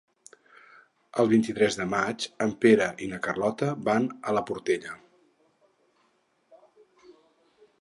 El 1.23 1.27
vint-i-tres 1.33 1.75
de 1.81 1.85
maig 1.91 2.25
en 2.45 2.55
Pere 2.65 2.87
i 3.07 3.09
na 3.11 3.19
Carlota 3.27 3.69
van 3.89 4.09
a 4.31 4.35
la 4.39 4.43
Portella. 4.51 4.97